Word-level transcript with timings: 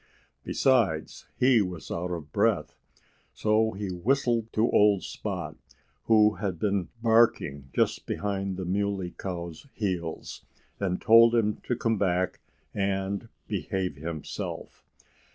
Besides, 0.43 1.27
he 1.37 1.61
was 1.61 1.91
out 1.91 2.09
of 2.09 2.31
breath. 2.31 2.73
So 3.35 3.73
he 3.73 3.89
whistled 3.91 4.51
to 4.53 4.67
old 4.71 5.03
Spot, 5.03 5.55
who 6.05 6.37
had 6.37 6.57
been 6.57 6.89
barking 7.03 7.69
just 7.71 8.07
behind 8.07 8.57
the 8.57 8.65
Muley 8.65 9.11
Cow's 9.11 9.67
heels, 9.75 10.43
and 10.79 10.99
told 10.99 11.35
him 11.35 11.57
to 11.67 11.75
come 11.75 11.99
back 11.99 12.39
and 12.73 13.29
behave 13.47 13.97
himself. 13.97 14.83